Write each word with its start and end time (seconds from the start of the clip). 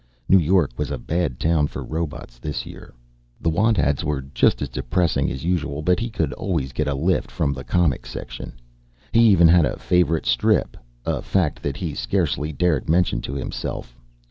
New 0.27 0.39
York 0.39 0.71
was 0.77 0.89
a 0.89 0.97
bad 0.97 1.39
town 1.39 1.67
for 1.67 1.83
robots 1.83 2.39
this 2.39 2.65
year. 2.65 2.91
The 3.39 3.51
want 3.51 3.77
ads 3.77 4.03
were 4.03 4.23
just 4.33 4.59
as 4.63 4.67
depressing 4.67 5.29
as 5.29 5.43
usual 5.45 5.83
but 5.83 5.99
he 5.99 6.09
could 6.09 6.33
always 6.33 6.73
get 6.73 6.87
a 6.87 6.95
lift 6.95 7.29
from 7.29 7.53
the 7.53 7.63
comic 7.63 8.07
section. 8.07 8.53
He 9.11 9.21
even 9.29 9.47
had 9.47 9.63
a 9.65 9.77
favorite 9.77 10.25
strip, 10.25 10.75
a 11.05 11.21
fact 11.21 11.61
that 11.61 11.77
he 11.77 11.93
scarcely 11.93 12.51
dared 12.51 12.89
mention 12.89 13.21
to 13.21 13.35
himself. 13.35 13.95